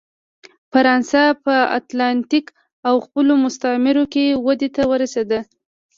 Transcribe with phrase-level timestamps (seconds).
[0.71, 2.45] فرانسه په اتلانتیک
[2.87, 5.39] او خپلو مستعمرو کې ودې ته ورسېده.